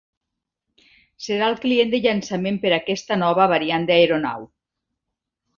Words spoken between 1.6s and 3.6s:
client de llançament per a aquesta nova